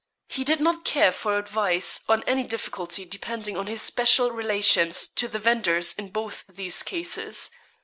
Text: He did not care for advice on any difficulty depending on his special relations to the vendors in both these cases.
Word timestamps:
He 0.27 0.43
did 0.43 0.59
not 0.59 0.83
care 0.83 1.11
for 1.11 1.37
advice 1.37 2.03
on 2.09 2.23
any 2.23 2.41
difficulty 2.41 3.05
depending 3.05 3.55
on 3.55 3.67
his 3.67 3.83
special 3.83 4.31
relations 4.31 5.07
to 5.09 5.27
the 5.27 5.37
vendors 5.37 5.93
in 5.93 6.09
both 6.09 6.43
these 6.49 6.81
cases. 6.81 7.51